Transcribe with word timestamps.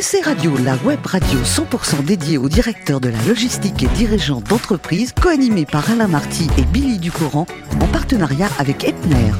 SC 0.00 0.24
Radio, 0.24 0.56
la 0.64 0.76
web 0.84 1.04
radio 1.04 1.40
100% 1.40 2.04
dédiée 2.04 2.38
aux 2.38 2.48
directeurs 2.48 3.00
de 3.00 3.08
la 3.08 3.20
logistique 3.26 3.82
et 3.82 3.88
dirigeants 3.88 4.40
d'entreprise, 4.40 5.12
co-animée 5.12 5.66
par 5.66 5.90
Alain 5.90 6.06
Marty 6.06 6.46
et 6.56 6.62
Billy 6.62 6.98
Ducourant, 6.98 7.46
en 7.80 7.86
partenariat 7.88 8.48
avec 8.60 8.84
Epner. 8.84 9.32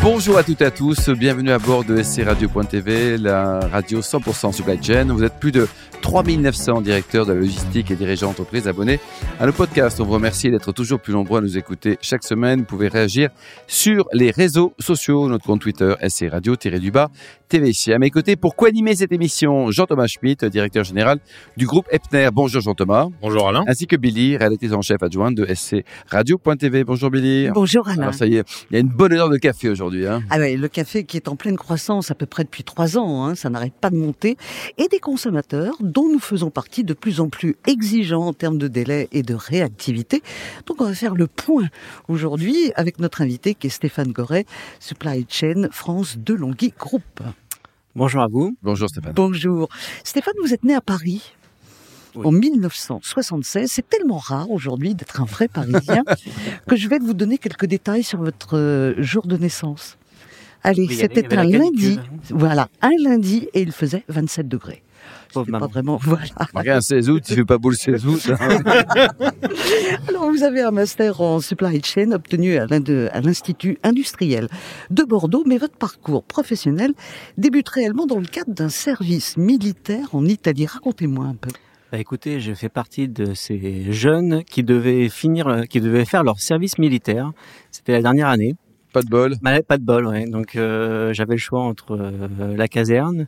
Bonjour 0.00 0.38
à 0.38 0.42
toutes 0.42 0.62
et 0.62 0.64
à 0.64 0.70
tous, 0.70 1.10
bienvenue 1.10 1.50
à 1.50 1.58
bord 1.58 1.84
de 1.84 2.02
SC 2.02 2.22
Radio.tv, 2.24 3.18
la 3.18 3.60
radio 3.60 4.00
100% 4.00 4.52
supply 4.52 4.82
chain. 4.82 5.06
Vous 5.12 5.22
êtes 5.22 5.34
plus 5.34 5.52
de 5.52 5.68
3900 6.04 6.82
directeurs 6.82 7.24
de 7.24 7.32
la 7.32 7.40
logistique 7.40 7.90
et 7.90 7.96
dirigeants 7.96 8.28
d'entreprise 8.28 8.68
abonnés 8.68 9.00
à 9.40 9.46
nos 9.46 9.52
podcasts. 9.52 10.02
On 10.02 10.04
vous 10.04 10.12
remercie 10.12 10.50
d'être 10.50 10.70
toujours 10.70 11.00
plus 11.00 11.14
nombreux 11.14 11.38
à 11.38 11.40
nous 11.40 11.56
écouter 11.56 11.96
chaque 12.02 12.24
semaine. 12.24 12.60
Vous 12.60 12.66
pouvez 12.66 12.88
réagir 12.88 13.30
sur 13.66 14.06
les 14.12 14.30
réseaux 14.30 14.74
sociaux, 14.78 15.26
notre 15.30 15.46
compte 15.46 15.62
Twitter, 15.62 15.94
SC 16.06 16.26
Radio-du-bas 16.30 17.08
TV. 17.48 17.72
À 17.88 17.98
mes 17.98 18.10
côtés, 18.10 18.36
pour 18.36 18.54
co-animer 18.54 18.96
cette 18.96 19.12
émission, 19.12 19.70
Jean-Thomas 19.70 20.06
Schmitt, 20.06 20.44
directeur 20.44 20.84
général 20.84 21.20
du 21.56 21.66
groupe 21.66 21.86
Epner. 21.90 22.28
Bonjour 22.32 22.60
Jean-Thomas. 22.60 23.08
Bonjour 23.22 23.48
Alain. 23.48 23.64
Ainsi 23.66 23.86
que 23.86 23.96
Billy, 23.96 24.36
rédactrice 24.36 24.72
en 24.72 24.82
chef 24.82 25.02
adjointe 25.02 25.34
de 25.34 25.46
SC 25.54 25.84
Radio.tv. 26.10 26.84
Bonjour 26.84 27.10
Billy. 27.10 27.48
Bonjour 27.54 27.88
Alain. 27.88 28.02
Alors 28.02 28.14
ça 28.14 28.26
y 28.26 28.36
est, 28.36 28.44
il 28.70 28.74
y 28.74 28.76
a 28.76 28.80
une 28.80 28.88
bonne 28.88 29.12
heure 29.12 29.30
de 29.30 29.36
café 29.36 29.70
aujourd'hui. 29.70 30.06
Hein. 30.06 30.22
Ah 30.30 30.38
ouais, 30.38 30.56
le 30.56 30.68
café 30.68 31.04
qui 31.04 31.16
est 31.16 31.28
en 31.28 31.36
pleine 31.36 31.56
croissance 31.56 32.10
à 32.10 32.14
peu 32.14 32.26
près 32.26 32.44
depuis 32.44 32.64
trois 32.64 32.98
ans, 32.98 33.24
hein, 33.24 33.34
ça 33.34 33.48
n'arrête 33.48 33.74
pas 33.80 33.90
de 33.90 33.96
monter, 33.96 34.36
et 34.76 34.88
des 34.88 34.98
consommateurs 34.98 35.74
dont 35.94 36.08
nous 36.08 36.18
faisons 36.18 36.50
partie 36.50 36.84
de 36.84 36.92
plus 36.92 37.20
en 37.20 37.28
plus 37.28 37.56
exigeants 37.66 38.26
en 38.26 38.32
termes 38.32 38.58
de 38.58 38.68
délai 38.68 39.08
et 39.12 39.22
de 39.22 39.34
réactivité. 39.34 40.22
Donc 40.66 40.80
on 40.80 40.86
va 40.86 40.94
faire 40.94 41.14
le 41.14 41.28
point 41.28 41.68
aujourd'hui 42.08 42.72
avec 42.74 42.98
notre 42.98 43.22
invité 43.22 43.54
qui 43.54 43.68
est 43.68 43.70
Stéphane 43.70 44.12
Goret, 44.12 44.44
Supply 44.80 45.24
Chain 45.28 45.68
France 45.70 46.18
de 46.18 46.34
Longhi 46.34 46.74
Group. 46.76 47.22
Bonjour 47.94 48.22
à 48.22 48.26
vous. 48.26 48.56
Bonjour 48.62 48.88
Stéphane. 48.88 49.12
Bonjour. 49.14 49.68
Stéphane, 50.02 50.34
vous 50.42 50.52
êtes 50.52 50.64
né 50.64 50.74
à 50.74 50.80
Paris. 50.80 51.32
En 52.16 52.30
1976, 52.30 53.70
c'est 53.72 53.88
tellement 53.88 54.18
rare 54.18 54.50
aujourd'hui 54.50 54.94
d'être 54.94 55.20
un 55.20 55.24
vrai 55.24 55.48
Parisien 55.48 56.04
que 56.68 56.76
je 56.76 56.88
vais 56.88 56.98
vous 56.98 57.14
donner 57.14 57.38
quelques 57.38 57.66
détails 57.66 58.04
sur 58.04 58.20
votre 58.20 58.56
euh, 58.56 58.94
jour 58.98 59.26
de 59.26 59.36
naissance. 59.36 59.96
Allez, 60.62 60.88
c'était 60.88 61.36
un 61.36 61.44
lundi. 61.44 61.98
Voilà, 62.30 62.68
un 62.82 62.92
lundi 63.02 63.48
et 63.52 63.62
il 63.62 63.72
faisait 63.72 64.04
27 64.08 64.48
degrés. 64.48 64.82
Pauvre 65.34 65.50
Pas 65.58 65.66
vraiment, 65.66 65.96
voilà. 66.02 66.24
Rien, 66.54 66.80
16 66.80 67.10
août, 67.10 67.22
il 67.28 67.34
fait 67.34 67.44
pas 67.44 67.58
beau 67.58 67.70
le 67.70 67.76
16 67.76 68.06
août. 68.06 68.30
hein. 68.40 68.58
Alors, 70.08 70.30
vous 70.30 70.42
avez 70.42 70.62
un 70.62 70.70
master 70.70 71.20
en 71.20 71.40
supply 71.40 71.82
chain 71.82 72.12
obtenu 72.12 72.56
à 72.56 72.66
l'un 72.66 72.80
de- 72.80 73.08
à 73.12 73.20
l'Institut 73.20 73.78
industriel 73.82 74.48
de 74.90 75.02
Bordeaux, 75.02 75.44
mais 75.46 75.58
votre 75.58 75.76
parcours 75.76 76.24
professionnel 76.24 76.92
débute 77.36 77.68
réellement 77.68 78.06
dans 78.06 78.18
le 78.18 78.26
cadre 78.26 78.52
d'un 78.52 78.68
service 78.68 79.36
militaire 79.36 80.14
en 80.14 80.24
Italie. 80.26 80.66
Racontez-moi 80.66 81.26
un 81.26 81.34
peu. 81.34 81.50
Bah, 81.92 81.98
écoutez, 81.98 82.40
je 82.40 82.54
fais 82.54 82.68
partie 82.68 83.08
de 83.08 83.34
ces 83.34 83.92
jeunes 83.92 84.42
qui 84.44 84.62
devaient 84.62 85.08
finir, 85.08 85.62
qui 85.68 85.80
devaient 85.80 86.04
faire 86.04 86.24
leur 86.24 86.40
service 86.40 86.78
militaire. 86.78 87.32
C'était 87.70 87.92
la 87.92 88.02
dernière 88.02 88.28
année. 88.28 88.54
Pas 88.92 89.02
de 89.02 89.08
bol. 89.08 89.34
Mais 89.42 89.62
pas 89.62 89.76
de 89.76 89.82
bol, 89.84 90.06
ouais. 90.06 90.24
Donc 90.26 90.54
euh, 90.54 91.12
j'avais 91.12 91.34
le 91.34 91.38
choix 91.40 91.60
entre 91.62 91.92
euh, 92.00 92.56
la 92.56 92.68
caserne 92.68 93.26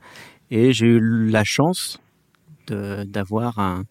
et 0.51 0.73
j'ai 0.73 0.87
eu 0.87 1.29
la 1.29 1.45
chance 1.45 2.01
d'avoir 2.69 3.59
un 3.59 3.85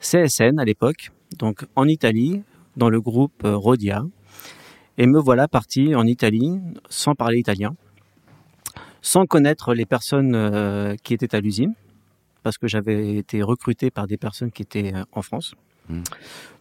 CSN 0.00 0.58
à 0.58 0.64
l'époque, 0.64 1.10
donc 1.38 1.64
en 1.74 1.86
Italie, 1.86 2.42
dans 2.76 2.90
le 2.90 3.00
groupe 3.00 3.44
euh, 3.44 3.56
Rodia. 3.56 4.04
Et 4.98 5.06
me 5.06 5.18
voilà 5.18 5.48
parti 5.48 5.94
en 5.94 6.06
Italie 6.06 6.58
sans 6.88 7.14
parler 7.14 7.38
italien, 7.38 7.74
sans 9.02 9.26
connaître 9.26 9.74
les 9.74 9.84
personnes 9.84 10.34
euh, 10.34 10.94
qui 11.02 11.14
étaient 11.14 11.34
à 11.34 11.40
l'usine, 11.40 11.74
parce 12.42 12.56
que 12.56 12.66
j'avais 12.66 13.16
été 13.16 13.42
recruté 13.42 13.90
par 13.90 14.06
des 14.06 14.16
personnes 14.16 14.50
qui 14.50 14.62
étaient 14.62 14.94
euh, 14.94 15.04
en 15.12 15.22
France. 15.22 15.54
Mm. 15.88 16.02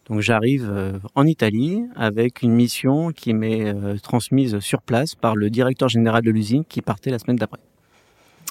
Donc 0.08 0.19
j'arrive 0.22 1.02
en 1.16 1.25
Italie 1.25 1.81
avec 1.96 2.44
une 2.44 2.53
mission 2.53 3.12
qui 3.12 3.34
m'est 3.34 3.73
transmise 4.03 4.59
sur 4.59 4.84
place 4.84 5.16
par 5.16 5.35
le 5.35 5.50
directeur 5.50 5.90
général 5.90 6.22
de 6.22 6.29
l'usine 6.29 6.63
qui 6.63 6.84
partait 6.84 7.09
la 7.09 7.17
semaine 7.17 7.38
d'après. 7.38 7.59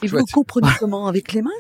Et 0.02 0.06
vous 0.06 0.24
comprenez 0.32 0.68
comment 0.78 1.06
avec 1.06 1.32
les 1.32 1.42
mains? 1.42 1.50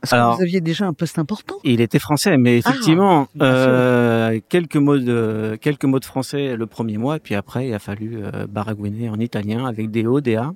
Parce 0.00 0.10
que 0.10 0.14
Alors- 0.16 0.36
vous 0.36 0.42
aviez 0.42 0.60
déjà 0.60 0.86
un 0.86 0.92
poste 0.92 1.18
important. 1.18 1.56
Il 1.64 1.80
était 1.80 1.98
français, 1.98 2.36
mais 2.36 2.60
Ah, 2.64 2.70
effectivement, 2.70 3.28
euh, 3.40 4.38
quelques 4.48 4.76
mots 4.76 4.98
de 4.98 5.58
quelques 5.60 5.84
mots 5.84 5.98
de 5.98 6.04
français 6.04 6.54
le 6.56 6.66
premier 6.66 6.98
mois, 6.98 7.16
et 7.16 7.20
puis 7.20 7.34
après 7.34 7.68
il 7.68 7.74
a 7.74 7.78
fallu 7.78 8.18
euh, 8.22 8.46
baragouiner 8.46 9.08
en 9.08 9.18
italien 9.18 9.66
avec 9.66 9.90
des 9.90 10.06
O, 10.06 10.20
des 10.20 10.36
A, 10.36 10.52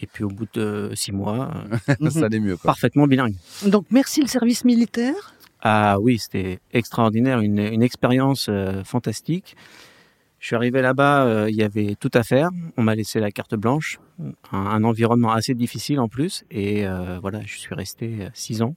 et 0.00 0.06
puis 0.06 0.24
au 0.24 0.28
bout 0.28 0.48
de 0.54 0.90
six 0.94 1.12
mois, 1.12 1.50
euh, 2.00 2.08
ça 2.10 2.24
allait 2.24 2.40
mieux. 2.40 2.56
Quoi. 2.56 2.68
parfaitement 2.70 3.06
bilingue. 3.06 3.34
Donc 3.66 3.84
merci 3.90 4.22
le 4.22 4.26
service 4.28 4.64
militaire. 4.64 5.34
Ah 5.62 5.98
oui, 6.00 6.18
c'était 6.18 6.58
extraordinaire, 6.72 7.40
une, 7.40 7.58
une 7.58 7.82
expérience 7.82 8.46
euh, 8.50 8.82
fantastique. 8.84 9.56
Je 10.44 10.48
suis 10.48 10.56
arrivé 10.56 10.82
là-bas, 10.82 11.24
euh, 11.24 11.48
il 11.48 11.56
y 11.56 11.62
avait 11.62 11.94
tout 11.98 12.10
à 12.12 12.22
faire. 12.22 12.50
On 12.76 12.82
m'a 12.82 12.94
laissé 12.94 13.18
la 13.18 13.30
carte 13.30 13.54
blanche, 13.54 13.98
un, 14.52 14.58
un 14.58 14.84
environnement 14.84 15.32
assez 15.32 15.54
difficile 15.54 15.98
en 16.00 16.08
plus, 16.08 16.44
et 16.50 16.86
euh, 16.86 17.18
voilà, 17.18 17.40
je 17.46 17.56
suis 17.56 17.74
resté 17.74 18.18
euh, 18.20 18.28
six 18.34 18.60
ans. 18.60 18.74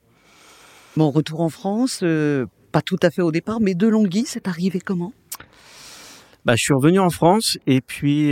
Bon, 0.95 1.11
retour 1.11 1.41
en 1.41 1.49
France, 1.49 1.99
euh, 2.03 2.45
pas 2.71 2.81
tout 2.81 2.95
à 3.01 3.11
fait 3.11 3.21
au 3.21 3.33
départ, 3.33 3.59
mais 3.59 3.75
de 3.75 3.85
Longhi, 3.85 4.23
c'est 4.25 4.47
arrivé 4.47 4.79
comment? 4.79 5.11
Bah, 6.45 6.53
je 6.55 6.63
suis 6.63 6.73
revenu 6.73 6.99
en 6.99 7.09
France 7.09 7.57
et 7.67 7.81
puis 7.81 8.31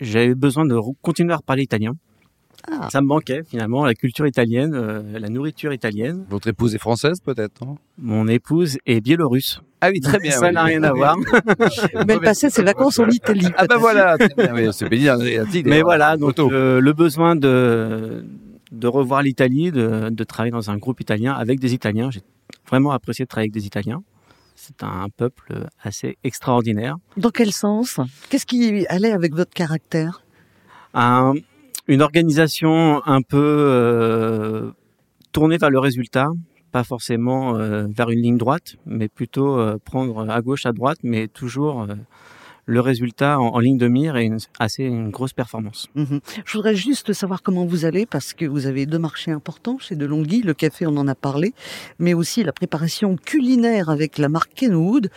j'avais 0.00 0.34
besoin 0.34 0.66
de 0.66 0.76
continuer 1.00 1.32
à 1.32 1.36
reparler 1.36 1.62
italien. 1.62 1.92
Ah. 2.70 2.88
Ça 2.90 3.00
me 3.02 3.06
manquait 3.06 3.42
finalement, 3.44 3.84
la 3.84 3.94
culture 3.94 4.26
italienne, 4.26 4.72
euh, 4.74 5.02
la 5.18 5.28
nourriture 5.28 5.72
italienne. 5.72 6.24
Votre 6.30 6.48
épouse 6.48 6.74
est 6.74 6.78
française 6.78 7.20
peut-être 7.20 7.64
non? 7.64 7.76
Mon 7.98 8.26
épouse 8.26 8.78
est 8.86 9.00
biélorusse. 9.00 9.60
Ah 9.82 9.90
oui, 9.92 10.00
très 10.00 10.18
bien. 10.18 10.30
Ça 10.32 10.46
oui. 10.48 10.54
n'a 10.54 10.62
rien 10.62 10.82
à 10.82 10.92
voir. 10.94 11.16
Mais 12.06 12.14
elle 12.14 12.20
passait 12.20 12.48
ses 12.48 12.62
vacances 12.62 12.98
en 12.98 13.08
Italie. 13.08 13.46
Ah 13.56 13.62
bah 13.62 13.66
peut-être. 13.68 13.80
voilà, 13.80 14.16
très 14.18 14.34
bien. 14.34 14.54
Oui, 14.54 14.68
c'est 14.72 15.08
Atlantique, 15.08 15.66
Mais 15.66 15.82
voilà, 15.82 16.16
donc 16.16 16.38
le, 16.38 16.80
le 16.80 16.92
besoin 16.94 17.36
de, 17.36 18.24
de 18.72 18.86
revoir 18.86 19.22
l'Italie, 19.22 19.70
de, 19.70 20.08
de 20.10 20.24
travailler 20.24 20.52
dans 20.52 20.70
un 20.70 20.78
groupe 20.78 21.00
italien 21.00 21.34
avec 21.34 21.60
des 21.60 21.74
Italiens. 21.74 22.10
J'ai 22.10 22.22
vraiment 22.66 22.92
apprécié 22.92 23.26
de 23.26 23.28
travailler 23.28 23.46
avec 23.50 23.52
des 23.54 23.66
Italiens. 23.66 24.02
C'est 24.56 24.82
un 24.82 25.08
peuple 25.14 25.66
assez 25.82 26.16
extraordinaire. 26.24 26.96
Dans 27.18 27.30
quel 27.30 27.52
sens? 27.52 28.00
Qu'est-ce 28.30 28.46
qui 28.46 28.86
allait 28.88 29.12
avec 29.12 29.34
votre 29.34 29.52
caractère? 29.52 30.22
Un- 30.94 31.34
une 31.86 32.02
organisation 32.02 33.02
un 33.06 33.22
peu 33.22 33.36
euh, 33.38 34.70
tournée 35.32 35.58
vers 35.58 35.70
le 35.70 35.78
résultat, 35.78 36.28
pas 36.72 36.84
forcément 36.84 37.56
euh, 37.56 37.86
vers 37.88 38.10
une 38.10 38.20
ligne 38.20 38.38
droite, 38.38 38.76
mais 38.86 39.08
plutôt 39.08 39.58
euh, 39.58 39.78
prendre 39.84 40.28
à 40.30 40.40
gauche, 40.40 40.66
à 40.66 40.72
droite, 40.72 40.98
mais 41.02 41.28
toujours 41.28 41.86
le 42.66 42.80
résultat 42.80 43.38
en, 43.38 43.58
ligne 43.58 43.78
de 43.78 43.88
mire 43.88 44.16
et 44.16 44.24
une, 44.24 44.38
assez 44.58 44.84
une 44.84 45.10
grosse 45.10 45.32
performance. 45.32 45.88
Mhm. 45.94 46.20
Je 46.44 46.56
voudrais 46.56 46.74
juste 46.74 47.12
savoir 47.12 47.42
comment 47.42 47.64
vous 47.66 47.84
allez, 47.84 48.06
parce 48.06 48.32
que 48.32 48.44
vous 48.44 48.66
avez 48.66 48.86
deux 48.86 48.98
marchés 48.98 49.30
importants 49.30 49.78
chez 49.78 49.96
Delonghi. 49.96 50.42
Le 50.42 50.54
café, 50.54 50.86
on 50.86 50.96
en 50.96 51.08
a 51.08 51.14
parlé, 51.14 51.52
mais 51.98 52.14
aussi 52.14 52.42
la 52.42 52.52
préparation 52.52 53.16
culinaire 53.16 53.90
avec 53.90 54.18
la 54.18 54.28
marque 54.28 54.54
Kenwood. 54.54 55.10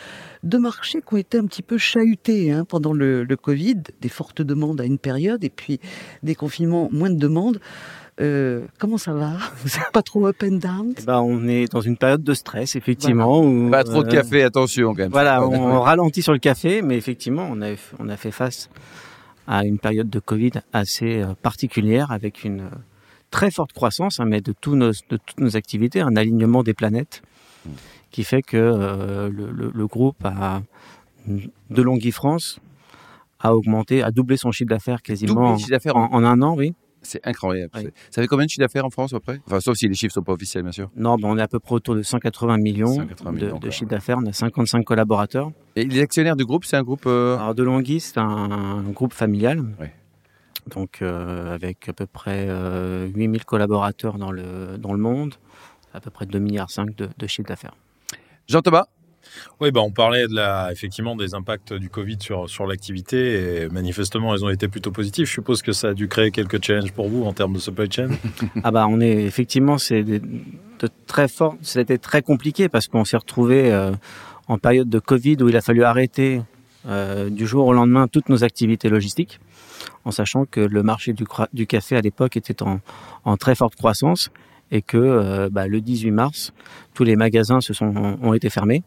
Deux 0.44 0.60
marchés 0.60 1.00
qui 1.00 1.14
ont 1.14 1.18
été 1.18 1.38
un 1.38 1.46
petit 1.46 1.64
peu 1.64 1.78
chahutés 1.78 2.52
hein, 2.52 2.66
pendant 2.66 2.94
le, 2.94 3.24
le 3.24 3.38
Covid, 3.38 3.82
des 4.02 4.10
fortes 4.10 4.42
demandes 4.42 4.82
à 4.82 4.86
une 4.86 5.00
période, 5.00 5.44
et 5.44 5.50
puis 5.50 5.80
des 6.24 6.36
confinements, 6.36 6.90
moins 6.92 7.10
de 7.10 7.18
demandes. 7.18 7.60
Euh, 8.20 8.66
comment 8.80 8.98
ça 8.98 9.14
va 9.14 9.34
Vous 9.64 9.70
n'êtes 9.78 9.92
pas 9.92 10.02
trop 10.02 10.26
up 10.28 10.42
and 10.44 10.56
down 10.58 10.94
ben, 11.06 11.20
on 11.20 11.48
est 11.48 11.72
dans 11.72 11.82
une 11.82 11.98
période 11.98 12.24
de 12.24 12.34
stress, 12.34 12.76
effectivement. 12.76 13.42
où, 13.42 13.70
Pas 13.70 13.84
trop 13.84 14.02
de 14.04 14.08
euh, 14.08 14.12
café, 14.12 14.42
attention 14.44 14.94
quand 14.94 15.04
même. 15.04 15.12
Voilà, 15.12 15.46
on 15.46 15.80
ralentit 15.82 16.22
sur 16.24 16.34
le 16.34 16.40
café, 16.40 16.82
mais 16.82 16.98
effectivement, 16.98 17.48
on 17.52 17.62
a, 17.62 17.74
on 18.00 18.10
a 18.10 18.18
fait 18.18 18.32
face 18.32 18.70
à 19.48 19.64
une 19.66 19.78
période 19.80 20.10
de 20.10 20.20
Covid 20.20 20.52
assez 20.74 21.22
euh, 21.22 21.34
particulière, 21.42 22.12
avec 22.12 22.44
une 22.44 22.70
très 23.30 23.52
forte 23.52 23.72
croissance, 23.74 24.20
hein, 24.20 24.26
mais 24.26 24.42
de, 24.42 24.52
tous 24.60 24.76
nos, 24.76 24.92
de 24.92 25.18
toutes 25.24 25.40
nos 25.40 25.56
activités, 25.56 26.02
un 26.02 26.16
alignement 26.16 26.64
des 26.64 26.74
planètes, 26.74 27.22
qui 28.10 28.24
fait 28.24 28.42
que 28.42 28.58
euh, 28.58 29.30
le, 29.30 29.52
le- 29.52 29.72
le 29.74 29.88
groupe 29.88 30.18
a, 30.26 30.62
de 31.28 31.82
Longhi 31.82 32.12
France 32.12 32.60
a 33.40 33.54
augmenté, 33.56 34.02
a 34.02 34.10
doublé 34.12 34.38
son 34.38 34.52
chiffre 34.52 34.70
d'affaires 34.70 35.02
quasiment 35.04 35.58
chiffre 35.58 35.70
d'affaires. 35.72 35.96
en, 35.98 36.12
en 36.14 36.24
un 36.24 36.42
an, 36.42 36.56
oui. 36.56 36.74
C'est 37.08 37.26
incroyable. 37.26 37.72
Oui. 37.76 37.88
Ça 38.12 38.22
fait 38.22 38.28
combien 38.28 38.46
de 38.46 38.50
chiffre 38.50 38.60
d'affaires 38.66 38.86
en 38.86 38.90
France 38.90 39.14
après 39.14 39.40
Enfin, 39.46 39.60
sauf 39.62 39.78
si 39.78 39.88
les 39.88 39.94
chiffres 39.94 40.14
sont 40.14 40.22
pas 40.24 40.34
officiels, 40.34 40.64
bien 40.64 40.72
sûr. 40.74 40.90
Non, 40.96 41.16
ben, 41.16 41.30
on 41.30 41.38
est 41.38 41.42
à 41.42 41.48
peu 41.48 41.60
près 41.60 41.74
autour 41.76 41.96
de 41.96 42.04
180 42.04 42.58
millions, 42.58 42.94
180 42.96 43.32
millions 43.32 43.46
de, 43.46 43.52
de 43.52 43.56
encore. 43.56 43.72
chiffre 43.72 43.90
d'affaires. 43.90 44.18
On 44.22 44.26
a 44.26 44.34
55 44.34 44.84
collaborateurs. 44.84 45.52
Et 45.78 45.86
les 45.86 46.02
actionnaires 46.02 46.36
du 46.36 46.46
groupe, 46.46 46.66
c'est 46.66 46.76
un 46.76 46.84
groupe. 46.84 47.06
euh, 47.06 47.38
Alors, 47.38 47.56
DeLonghi, 47.56 48.00
c'est 48.02 48.18
un, 48.18 48.82
groupe 48.94 49.14
familial. 49.14 49.64
Donc, 50.76 51.02
euh, 51.02 51.54
avec 51.56 51.88
à 51.88 51.94
peu 51.94 52.06
près 52.08 52.46
euh, 52.50 53.08
8000 53.16 53.46
collaborateurs 53.46 54.18
dans 54.18 54.32
le, 54.32 54.78
dans 54.78 54.92
le 54.92 55.00
monde, 55.00 55.36
à 55.94 56.02
peu 56.02 56.10
près 56.10 56.26
2,5 56.26 56.40
milliards 56.40 56.68
de, 56.98 57.08
de 57.18 57.28
chiffre 57.28 57.48
d'affaires. 57.48 57.74
Jean-Thomas? 58.50 58.88
Oui, 59.60 59.72
bah 59.72 59.82
on 59.82 59.92
parlait 59.92 60.28
de 60.28 60.36
la, 60.36 60.72
effectivement 60.72 61.16
des 61.16 61.34
impacts 61.34 61.74
du 61.74 61.90
Covid 61.90 62.18
sur, 62.20 62.50
sur 62.50 62.68
l'activité 62.68 63.64
et 63.64 63.70
manifestement, 63.70 64.34
elles 64.34 64.46
ont 64.46 64.50
été 64.50 64.68
plutôt 64.68 64.92
positives. 64.92 65.26
Je 65.26 65.32
suppose 65.32 65.62
que 65.62 65.72
ça 65.72 65.90
a 65.90 65.94
dû 65.94 66.08
créer 66.08 66.32
quelques 66.32 66.64
challenges 66.64 66.92
pour 66.92 67.10
vous 67.10 67.24
en 67.24 67.34
termes 67.34 67.54
de 67.54 67.60
supply 67.60 67.92
chain. 67.92 68.10
ah 68.64 68.72
bah 68.72 68.88
on 68.90 69.02
est 69.02 69.24
effectivement 69.24 69.78
c'est 69.78 70.04
de, 70.04 70.22
très 71.08 71.28
fort, 71.28 71.56
c'était 71.62 71.98
très 71.98 72.22
compliqué 72.22 72.70
parce 72.70 72.88
qu'on 72.88 73.06
s'est 73.06 73.18
retrouvé 73.18 73.72
euh, 73.72 73.92
en 74.48 74.58
période 74.58 74.90
de 74.90 75.00
Covid 75.00 75.38
où 75.42 75.50
il 75.50 75.58
a 75.58 75.62
fallu 75.62 75.84
arrêter 75.84 76.42
euh, 76.88 77.30
du 77.30 77.48
jour 77.48 77.68
au 77.68 77.74
lendemain 77.74 78.08
toutes 78.08 78.30
nos 78.30 78.44
activités 78.44 78.90
logistiques, 78.90 79.40
en 80.06 80.12
sachant 80.12 80.46
que 80.46 80.62
le 80.62 80.84
marché 80.84 81.14
du, 81.14 81.26
du 81.52 81.68
café 81.68 81.98
à 81.98 82.02
l'époque 82.02 82.38
était 82.38 82.64
en, 82.64 82.80
en, 83.26 83.36
très 83.36 83.56
forte 83.56 83.76
croissance 83.76 84.30
et 84.72 84.82
que 84.82 84.98
euh, 84.98 85.50
bah, 85.52 85.68
le 85.68 85.82
18 85.82 86.12
mars, 86.12 86.54
tous 86.94 87.04
les 87.04 87.16
magasins 87.16 87.62
se 87.62 87.74
sont, 87.74 88.18
ont 88.22 88.34
été 88.34 88.50
fermés. 88.50 88.84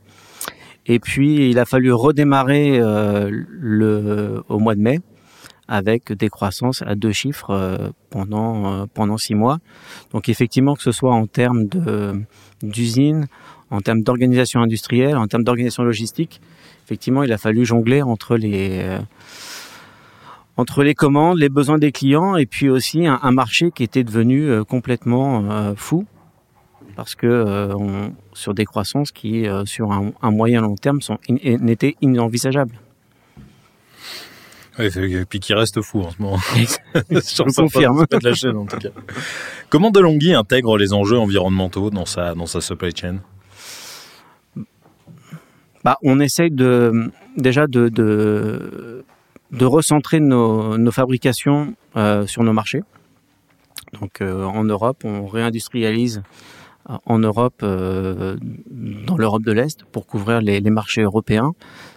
Et 0.87 0.99
puis, 0.99 1.51
il 1.51 1.59
a 1.59 1.65
fallu 1.65 1.93
redémarrer 1.93 2.81
euh, 2.81 3.31
le, 3.31 4.43
au 4.49 4.59
mois 4.59 4.75
de 4.75 4.81
mai 4.81 5.01
avec 5.69 6.13
des 6.13 6.29
croissances 6.29 6.83
à 6.83 6.97
deux 6.97 7.13
chiffres 7.13 7.51
euh, 7.51 7.91
pendant, 8.11 8.87
pendant 8.89 9.17
six 9.17 9.35
mois. 9.35 9.59
Donc 10.13 10.29
effectivement, 10.29 10.75
que 10.75 10.83
ce 10.83 10.91
soit 10.91 11.15
en 11.15 11.27
termes 11.27 11.67
d'usine, 12.63 13.29
en 13.71 13.81
termes 13.81 14.03
d'organisation 14.03 14.61
industrielle, 14.61 15.17
en 15.17 15.29
termes 15.29 15.45
d'organisation 15.45 15.85
logistique, 15.85 16.41
effectivement, 16.85 17.23
il 17.23 17.33
a 17.33 17.39
fallu 17.39 17.65
jongler 17.65 18.03
entre 18.03 18.37
les, 18.37 18.99
entre 20.61 20.83
les 20.83 20.95
commandes, 20.95 21.39
les 21.39 21.49
besoins 21.49 21.79
des 21.79 21.93
clients 21.93 22.37
et 22.37 22.47
puis 22.47 22.69
aussi 22.69 23.07
un, 23.07 23.19
un 23.23 23.33
marché 23.33 23.71
qui 23.75 23.83
était 23.83 24.05
devenu 24.05 24.65
complètement 24.65 25.75
fou 25.77 26.07
parce 27.01 27.15
que 27.15 27.27
euh, 27.27 28.09
sur 28.35 28.53
des 28.53 28.67
croissances 28.67 29.11
qui, 29.11 29.49
euh, 29.49 29.65
sur 29.65 29.91
un, 29.91 30.31
moyen 30.31 30.61
long 30.61 30.75
terme, 30.75 31.01
sont 31.01 31.19
n'étaient 31.31 31.97
inenvisageables. 32.03 32.79
Oui, 34.79 34.87
et 34.99 35.25
puis 35.25 35.41
qui 35.41 35.55
reste 35.55 35.81
fou 35.81 36.03
en 36.03 36.11
ce 36.11 36.21
moment. 36.21 36.39
Je 37.11 37.55
confirme. 37.55 38.05
De 38.11 38.19
la 38.23 38.35
chaîne, 38.35 38.57
en 38.57 38.67
tout 38.67 38.77
cas. 38.77 38.91
Comment 39.71 39.91
DeLonghi 39.91 40.35
intègre 40.35 40.77
les 40.77 40.93
enjeux 40.93 41.19
environnementaux 41.19 41.89
dans 41.89 42.05
sa, 42.05 42.35
dans 42.35 42.45
sa 42.45 42.61
supply 42.61 42.95
chain? 42.95 43.21
Bah, 45.83 45.97
On 46.03 46.21
essaye 46.21 46.51
de, 46.51 47.11
déjà 47.39 47.67
de, 47.67 47.89
de, 47.89 49.05
de 49.53 49.65
recentrer 49.65 50.21
nos, 50.21 50.79
nos 50.79 50.93
fabrications 50.93 51.75
euh, 51.97 52.27
sur 52.27 52.43
nos 52.43 52.53
marchés. 52.53 52.83
Donc 54.01 54.21
en 54.21 54.63
Europe, 54.63 55.05
on 55.05 55.27
réindustrialise 55.27 56.23
en 57.07 57.19
Europe, 57.19 57.61
euh, 57.63 58.37
dans 58.71 59.17
l'Europe 59.17 59.43
de 59.43 59.53
l'Est, 59.53 59.85
pour 59.85 60.07
couvrir 60.07 60.41
les, 60.41 60.61
marchés 60.71 61.03
européens. 61.03 61.53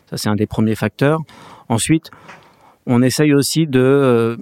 Ça, 0.10 0.18
c'est 0.18 0.30
un 0.30 0.36
des 0.36 0.48
premiers 0.48 0.76
facteurs. 0.76 1.20
Ensuite, 1.70 2.12
on 2.86 3.02
essaye 3.02 3.34
aussi 3.34 3.66
de 3.66 3.80
euh, 3.80 4.38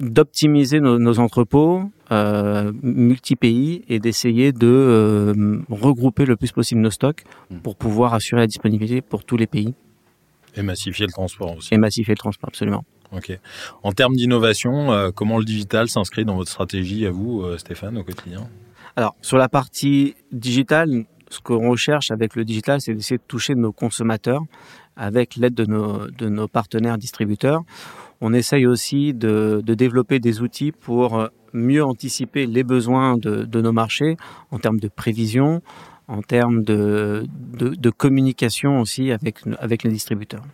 d'optimiser 0.00 0.80
nos, 0.80 1.18
entrepôts 1.18 1.82
euh, 2.12 2.72
multi-pays 2.82 3.82
et 3.88 3.98
d'essayer 3.98 4.52
de 4.52 4.66
euh, 4.66 5.58
regrouper 5.70 6.26
le 6.26 6.36
plus 6.36 6.52
possible 6.52 6.80
nos 6.80 6.90
stocks 6.90 7.24
pour 7.62 7.76
pouvoir 7.76 8.14
assurer 8.14 8.42
la 8.42 8.46
disponibilité 8.46 9.00
pour 9.00 9.24
tous 9.24 9.36
les 9.36 9.46
pays. 9.46 9.74
Et 10.56 10.62
massifier 10.62 11.06
le 11.06 11.12
transport 11.12 11.56
aussi. 11.56 11.74
Et 11.74 11.78
massifier 11.78 12.14
le 12.14 12.18
transport, 12.18 12.48
absolument. 12.48 12.84
Ok. 13.12 13.38
En 13.82 13.92
termes 13.92 14.14
d'innovation, 14.14 15.12
comment 15.14 15.38
le 15.38 15.44
digital 15.44 15.88
s'inscrit 15.88 16.24
dans 16.24 16.34
votre 16.34 16.50
stratégie 16.50 17.06
à 17.06 17.10
vous, 17.10 17.44
Stéphane, 17.56 17.96
au 17.98 18.02
quotidien? 18.02 18.48
Alors, 18.96 19.14
sur 19.20 19.36
la 19.36 19.48
partie 19.48 20.14
digitale, 20.32 21.04
ce 21.28 21.40
qu'on 21.40 21.70
recherche 21.70 22.10
avec 22.10 22.34
le 22.34 22.44
digital, 22.44 22.80
c'est 22.80 22.94
d'essayer 22.94 23.18
de 23.18 23.22
toucher 23.28 23.54
nos 23.54 23.72
consommateurs 23.72 24.42
avec 24.96 25.36
l'aide 25.36 25.54
de 25.54 25.66
nos, 25.66 26.10
de 26.10 26.28
nos 26.28 26.48
partenaires 26.48 26.98
distributeurs. 26.98 27.62
On 28.20 28.32
essaye 28.32 28.66
aussi 28.66 29.12
de, 29.12 29.60
de, 29.64 29.74
développer 29.74 30.18
des 30.18 30.40
outils 30.40 30.72
pour 30.72 31.28
mieux 31.52 31.84
anticiper 31.84 32.46
les 32.46 32.64
besoins 32.64 33.18
de, 33.18 33.44
de 33.44 33.60
nos 33.60 33.72
marchés 33.72 34.16
en 34.50 34.58
termes 34.58 34.80
de 34.80 34.88
prévision, 34.88 35.60
en 36.08 36.22
termes 36.22 36.62
de, 36.62 37.26
de, 37.28 37.90
communication 37.90 38.80
aussi 38.80 39.10
avec, 39.10 39.38
avec 39.58 39.82
les 39.82 39.90
distributeurs. 39.90 40.44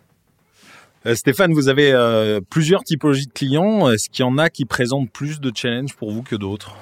Euh, 1.04 1.14
Stéphane, 1.14 1.52
vous 1.52 1.68
avez 1.68 1.92
euh, 1.92 2.40
plusieurs 2.48 2.84
typologies 2.84 3.26
de 3.26 3.32
clients. 3.32 3.90
Est-ce 3.90 4.08
qu'il 4.08 4.24
y 4.24 4.28
en 4.28 4.38
a 4.38 4.50
qui 4.50 4.64
présentent 4.64 5.10
plus 5.10 5.40
de 5.40 5.52
challenges 5.54 5.94
pour 5.94 6.12
vous 6.12 6.22
que 6.22 6.36
d'autres? 6.36 6.76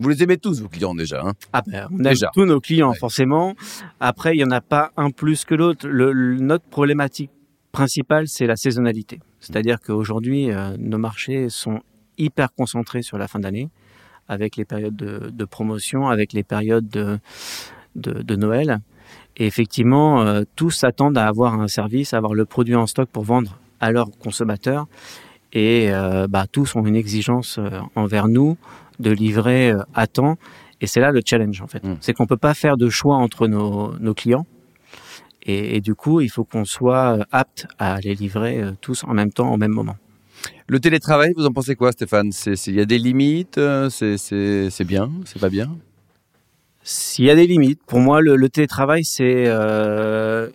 Vous 0.00 0.08
les 0.08 0.22
aimez 0.24 0.38
tous, 0.38 0.60
vos 0.60 0.68
clients, 0.68 0.94
déjà. 0.94 1.22
Hein 1.24 1.32
ah 1.52 1.62
ben, 1.64 1.88
on 1.92 2.04
aime 2.04 2.16
tous 2.32 2.44
nos 2.44 2.60
clients, 2.60 2.92
forcément. 2.94 3.54
Après, 4.00 4.34
il 4.34 4.38
n'y 4.38 4.44
en 4.44 4.50
a 4.50 4.60
pas 4.60 4.90
un 4.96 5.10
plus 5.10 5.44
que 5.44 5.54
l'autre. 5.54 5.86
Le, 5.86 6.12
notre 6.40 6.64
problématique 6.64 7.30
principale, 7.70 8.26
c'est 8.26 8.46
la 8.46 8.56
saisonnalité. 8.56 9.20
C'est-à-dire 9.38 9.78
qu'aujourd'hui, 9.80 10.50
euh, 10.50 10.76
nos 10.78 10.98
marchés 10.98 11.48
sont 11.48 11.80
hyper 12.18 12.52
concentrés 12.54 13.02
sur 13.02 13.18
la 13.18 13.28
fin 13.28 13.38
d'année, 13.38 13.70
avec 14.26 14.56
les 14.56 14.64
périodes 14.64 14.96
de, 14.96 15.30
de, 15.30 15.44
promotion, 15.44 16.08
avec 16.08 16.32
les 16.32 16.42
périodes 16.42 16.88
de, 16.88 17.18
de, 17.96 18.22
de 18.22 18.36
Noël. 18.36 18.80
Et 19.36 19.46
effectivement, 19.46 20.22
euh, 20.22 20.42
tous 20.56 20.70
s'attendent 20.70 21.18
à 21.18 21.26
avoir 21.26 21.60
un 21.60 21.68
service, 21.68 22.14
à 22.14 22.18
avoir 22.18 22.34
le 22.34 22.44
produit 22.44 22.76
en 22.76 22.86
stock 22.86 23.08
pour 23.08 23.24
vendre 23.24 23.58
à 23.80 23.90
leurs 23.90 24.10
consommateurs. 24.18 24.86
Et 25.52 25.92
euh, 25.92 26.26
bah, 26.28 26.46
tous 26.50 26.76
ont 26.76 26.84
une 26.84 26.96
exigence 26.96 27.58
euh, 27.58 27.80
envers 27.94 28.28
nous 28.28 28.56
de 29.00 29.10
livrer 29.10 29.72
à 29.94 30.06
temps. 30.06 30.36
Et 30.80 30.86
c'est 30.86 31.00
là 31.00 31.10
le 31.10 31.20
challenge 31.24 31.60
en 31.62 31.66
fait. 31.66 31.82
Mm. 31.82 31.96
C'est 32.00 32.12
qu'on 32.12 32.26
peut 32.26 32.36
pas 32.36 32.54
faire 32.54 32.76
de 32.76 32.88
choix 32.88 33.16
entre 33.16 33.48
nos, 33.48 33.96
nos 33.98 34.14
clients. 34.14 34.46
Et, 35.46 35.76
et, 35.76 35.80
du 35.82 35.94
coup, 35.94 36.22
il 36.22 36.30
faut 36.30 36.44
qu'on 36.44 36.64
soit 36.64 37.18
apte 37.30 37.66
à 37.78 38.00
les 38.00 38.14
livrer 38.14 38.64
tous 38.80 39.04
en 39.04 39.12
même 39.12 39.30
temps, 39.30 39.52
au 39.52 39.58
même 39.58 39.72
moment. 39.72 39.96
Le 40.68 40.80
télétravail, 40.80 41.34
vous 41.36 41.44
en 41.44 41.52
pensez 41.52 41.74
quoi, 41.74 41.92
Stéphane? 41.92 42.30
Il 42.66 42.74
y 42.74 42.80
a 42.80 42.86
des 42.86 42.98
limites 42.98 43.60
C'est 43.90 44.84
bien 44.86 45.10
C'est 45.26 45.40
pas 45.40 45.50
bien? 45.50 45.76
S'il 46.86 47.24
y 47.24 47.30
a 47.30 47.34
des 47.34 47.46
limites, 47.46 47.80
pour 47.86 47.98
moi, 47.98 48.20
le, 48.20 48.36
le 48.36 48.48
télétravail, 48.50 49.04
c'est 49.04 49.44
euh, 49.46 50.50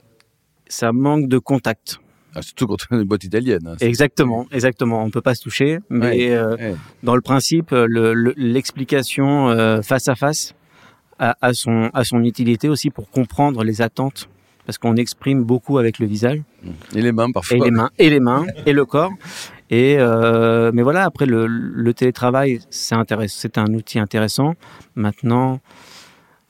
ça 0.67 0.93
manque 0.93 1.27
de 1.27 1.39
contact. 1.39 1.99
Ah, 2.35 2.43
surtout 2.43 2.67
quand 2.67 2.77
on 2.91 2.97
est 2.97 3.01
une 3.01 3.07
boîte 3.07 3.23
italienne. 3.23 3.65
Hein, 3.65 3.75
exactement, 3.81 4.45
exactement. 4.51 5.03
On 5.03 5.09
peut 5.09 5.21
pas 5.21 5.33
se 5.33 5.41
toucher, 5.41 5.79
mais 5.89 6.29
euh, 6.29 6.75
dans 7.01 7.15
le 7.15 7.21
principe, 7.21 7.73
l'explication 8.37 9.49
euh, 9.49 9.81
face 9.81 10.07
à 10.07 10.15
face 10.15 10.53
a, 11.17 11.35
a, 11.41 11.53
son, 11.53 11.89
a 11.95 12.03
son 12.03 12.23
utilité 12.23 12.69
aussi 12.69 12.91
pour 12.91 13.09
comprendre 13.09 13.63
les 13.63 13.81
attentes, 13.81 14.29
parce 14.67 14.77
qu'on 14.77 14.95
exprime 14.97 15.43
beaucoup 15.43 15.79
avec 15.79 15.97
le 15.97 16.05
visage. 16.05 16.39
Mmh. 16.61 16.69
Et 16.95 17.01
les 17.01 17.11
mains 17.11 17.31
parfois. 17.31 17.57
Et 17.57 17.59
les 17.59 17.71
mains, 17.71 17.89
et 17.97 18.09
les 18.11 18.19
mains, 18.19 18.45
et 18.67 18.73
le 18.73 18.85
corps. 18.85 19.11
Et 19.71 19.95
euh, 19.97 20.71
mais 20.71 20.83
voilà, 20.83 21.05
après 21.05 21.25
le, 21.25 21.47
le 21.47 21.93
télétravail, 21.95 22.59
c'est 22.69 22.93
intéressant, 22.93 23.37
c'est 23.39 23.57
un 23.57 23.73
outil 23.73 23.97
intéressant. 23.97 24.53
Maintenant, 24.93 25.59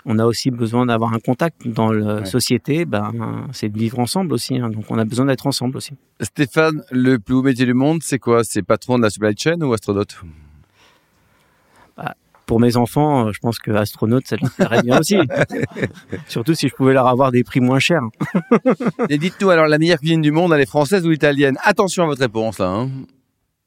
on 0.06 0.18
a 0.18 0.26
aussi 0.26 0.50
besoin 0.50 0.86
d'avoir 0.86 1.14
un 1.14 1.20
contact 1.20 1.68
dans 1.68 1.92
la 1.92 2.26
société, 2.26 2.86
ben, 2.86 3.48
c'est 3.52 3.70
de 3.70 3.78
vivre 3.78 4.00
ensemble 4.00 4.34
aussi. 4.34 4.58
Hein. 4.58 4.70
donc 4.70 4.86
on 4.90 4.98
a 4.98 5.06
besoin 5.06 5.26
d'être 5.26 5.46
ensemble 5.46 5.78
aussi. 5.78 5.94
Stéphane, 6.22 6.84
le 6.92 7.20
plus 7.20 7.36
haut 7.36 7.44
métier 7.44 7.66
du 7.66 7.74
monde, 7.74 8.02
c'est 8.02 8.20
quoi? 8.20 8.44
C'est 8.44 8.62
patron 8.62 8.98
de 8.98 9.04
la 9.04 9.10
supply 9.10 9.36
chain 9.38 9.60
ou 9.62 9.74
astronaute? 9.74 10.22
Bah, 11.98 12.16
Pour 12.46 12.62
mes 12.62 12.78
enfants, 12.78 13.28
euh, 13.28 13.32
je 13.34 13.40
pense 13.40 13.60
que 13.60 13.72
astronaute, 13.72 14.26
ça 14.26 14.38
leur 14.42 14.52
plairait 14.52 14.84
bien 14.84 15.00
aussi. 15.00 15.18
Surtout 16.28 16.54
si 16.54 16.70
je 16.70 16.76
pouvais 16.76 16.94
leur 16.94 17.08
avoir 17.08 17.32
des 17.32 17.44
prix 17.44 17.60
moins 17.60 17.80
chers. 17.80 18.04
Et 19.10 19.18
dites-nous, 19.18 19.50
alors 19.50 19.68
la 19.68 19.78
meilleure 19.78 20.00
cuisine 20.00 20.22
du 20.22 20.32
monde, 20.32 20.54
elle 20.54 20.62
est 20.62 20.66
française 20.66 21.06
ou 21.06 21.12
italienne? 21.12 21.58
Attention 21.64 22.04
à 22.04 22.08
votre 22.08 22.22
réponse. 22.22 22.62
Hein. 22.62 22.90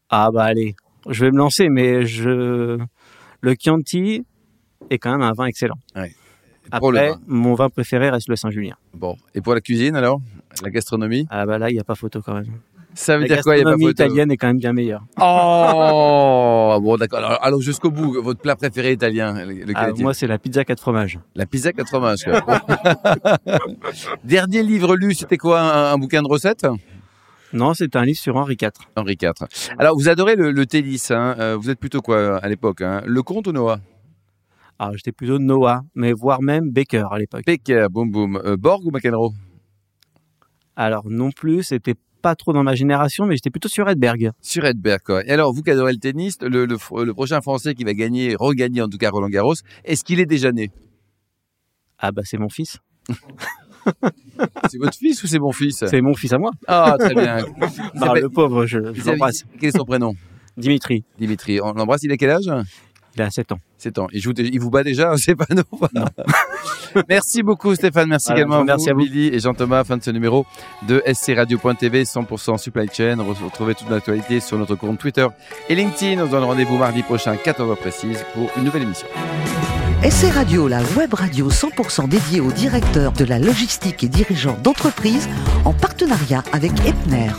Ah 0.09 0.31
bah 0.33 0.45
allez, 0.45 0.77
je 1.09 1.25
vais 1.25 1.31
me 1.31 1.39
lancer, 1.39 1.69
mais 1.69 2.07
je... 2.07 2.79
le 3.41 3.55
Chianti 3.59 4.25
est 4.91 4.99
quand 4.99 5.13
même 5.13 5.23
un 5.23 5.33
vin 5.33 5.47
excellent. 5.47 5.79
Ouais. 5.95 6.13
Après, 6.71 7.13
mon 7.27 7.55
vin 7.55 7.69
préféré 7.69 8.11
reste 8.11 8.29
le 8.29 8.37
Saint-Julien. 8.37 8.77
Bon. 8.95 9.17
Et 9.35 9.41
pour 9.41 9.55
la 9.55 9.61
cuisine, 9.61 9.97
alors? 9.97 10.21
La 10.63 10.71
gastronomie? 10.71 11.27
Ah 11.31 11.47
bah 11.47 11.59
là, 11.59 11.71
il 11.71 11.75
n'y 11.75 11.81
a 11.81 11.85
pas 11.85 11.95
photo 11.95 12.21
quand 12.23 12.35
même. 12.35 12.47
Ça 12.95 13.17
veut 13.17 13.27
dire 13.27 13.43
quoi, 13.43 13.57
La 13.57 13.75
italienne 13.79 14.31
est 14.31 14.37
quand 14.37 14.49
même 14.49 14.59
bien 14.59 14.73
meilleure. 14.73 15.03
Oh 15.21 16.79
Bon, 16.83 16.97
d'accord. 16.97 17.39
Alors, 17.43 17.61
jusqu'au 17.61 17.91
bout, 17.91 18.23
votre 18.23 18.41
plat 18.41 18.57
préféré 18.57 18.93
italien 18.93 19.35
ah, 19.75 19.89
Moi, 19.99 20.15
c'est 20.15 20.27
la 20.27 20.39
pizza 20.39 20.65
4 20.65 20.81
fromages. 20.81 21.19
La 21.35 21.47
pizza 21.47 21.73
4 21.73 21.89
fromages, 21.89 22.25
Dernier 24.25 24.63
livre 24.63 24.97
lu, 24.97 25.15
c'était 25.15 25.39
quoi 25.39 25.61
un, 25.61 25.99
bouquin 25.99 26.23
de 26.23 26.29
recettes? 26.29 26.67
Non, 27.53 27.75
c'est 27.75 27.97
un 27.97 28.05
livre 28.05 28.19
sur 28.19 28.37
Henri 28.37 28.57
IV. 28.61 28.71
Henri 28.97 29.17
IV. 29.21 29.33
Alors, 29.79 29.97
vous 29.97 30.09
adorez 30.09 30.37
le, 30.37 30.67
tennis. 30.67 31.11
Hein 31.11 31.35
euh, 31.39 31.57
vous 31.57 31.71
êtes 31.71 31.79
plutôt 31.79 32.01
quoi 32.01 32.39
à 32.39 32.49
l'époque 32.49 32.83
hein? 32.83 33.03
Le 33.07 33.23
comte 33.23 33.47
ou 33.47 33.53
Noah? 33.53 33.81
Ah, 34.85 34.91
j'étais 34.97 35.13
plutôt 35.13 35.39
Noah, 35.39 35.83
mais 35.95 36.13
voire 36.13 36.43
même 36.43 36.73
Baker 36.73 37.05
à 37.13 37.17
l'époque. 37.17 37.45
Baker, 37.47 37.87
boum 37.89 38.11
boum. 38.11 38.43
Euh, 38.45 38.57
Borg 38.57 38.85
ou 38.85 38.91
McEnroe? 38.91 39.33
Alors 40.75 41.09
non 41.09 41.31
plus, 41.31 41.63
c'était 41.63 41.95
pas 42.21 42.35
trop 42.35 42.53
dans 42.53 42.65
ma 42.65 42.75
génération, 42.75 43.25
mais 43.25 43.37
j'étais 43.37 43.51
plutôt 43.51 43.69
sur 43.69 43.89
Edberg. 43.89 44.33
Sur 44.41 44.65
Edberg, 44.65 45.01
quoi. 45.05 45.25
Et 45.25 45.31
alors, 45.31 45.53
vous 45.53 45.63
qui 45.63 45.71
adorez 45.71 45.93
le 45.93 46.01
tennis, 46.01 46.37
le, 46.41 46.67
le, 46.67 47.13
prochain 47.15 47.41
Français 47.41 47.77
qui 47.77 47.85
va 47.85 47.95
gagner, 47.95 48.35
regagner 48.35 48.83
en 48.83 48.89
tout 48.89 48.99
cas 48.99 49.11
Roland 49.11 49.29
Garros, 49.29 49.55
est-ce 49.85 50.03
qu'il 50.03 50.19
est 50.19 50.27
déjà 50.27 50.51
né? 50.51 50.73
Ah 52.01 52.11
bah 52.11 52.23
c'est 52.25 52.39
mon 52.39 52.49
fils. 52.49 52.79
C'est 54.69 54.79
votre 54.79 54.97
fils 54.97 55.23
ou 55.23 55.27
c'est 55.27 55.41
mon 55.41 55.51
fils? 55.53 55.85
C'est 55.89 56.01
mon 56.01 56.15
fils 56.15 56.33
à 56.33 56.39
moi. 56.39 56.51
Ah, 56.67 56.97
très 56.99 57.15
bien. 57.15 57.45
Ah, 57.61 57.69
s'appelle- 57.99 58.23
le 58.23 58.29
pauvre, 58.31 58.65
je, 58.67 58.79
je 58.95 59.05
l'embrasse. 59.05 59.45
Quel 59.61 59.69
est 59.69 59.77
son 59.77 59.85
prénom? 59.85 60.15
Dimitri, 60.57 61.05
Dimitri. 61.19 61.61
On 61.61 61.73
l'embrasse, 61.73 62.03
il 62.05 62.13
a 62.13 62.17
quel 62.17 62.31
âge? 62.31 62.51
Il 63.15 63.23
a 63.23 63.31
7 63.31 63.53
ans. 63.53 63.59
7 63.79 63.99
ans. 63.99 64.07
Il, 64.13 64.21
joue, 64.21 64.33
il 64.37 64.59
vous 64.61 64.71
bat 64.71 64.83
déjà, 64.83 65.15
c'est 65.17 65.35
pas? 65.35 65.47
Nous. 65.51 65.63
merci 67.09 67.43
beaucoup 67.43 67.75
Stéphane, 67.75 68.09
merci 68.09 68.27
Voilà, 68.29 68.41
également 68.41 68.65
merci 68.65 68.91
à 68.91 68.95
vous. 68.95 69.01
Billy 69.01 69.29
et 69.29 69.39
Jean-Thomas. 69.39 69.85
Fin 69.85 69.97
de 69.97 70.03
ce 70.03 70.11
numéro 70.11 70.47
de 70.87 71.03
scradio.tv 71.13 72.05
100% 72.05 72.59
supply 72.59 72.89
chain. 72.93 73.17
Retrouvez 73.45 73.75
toute 73.75 73.91
l'actualité 73.91 74.41
sur 74.41 74.59
notre 74.59 74.75
compte 74.77 74.99
Twitter 74.99 75.27
et 75.69 75.75
LinkedIn. 75.75 76.23
On 76.23 76.27
se 76.27 76.31
donne 76.31 76.45
rendez-vous 76.45 76.77
mardi 76.77 77.03
prochain, 77.03 77.35
14h 77.35 77.77
précise, 77.77 78.25
pour 78.35 78.51
une 78.57 78.65
nouvelle 78.65 78.83
émission. 78.83 79.09
SC 80.03 80.33
Radio, 80.33 80.67
la 80.67 80.83
web 80.97 81.15
radio 81.15 81.49
100% 81.49 82.09
dédiée 82.09 82.41
aux 82.41 82.51
directeurs 82.51 83.13
de 83.13 83.25
la 83.25 83.39
logistique 83.39 84.03
et 84.03 84.09
dirigeants 84.09 84.59
d'entreprise 84.63 85.29
en 85.65 85.73
partenariat 85.73 86.43
avec 86.53 86.73
Epner. 86.85 87.31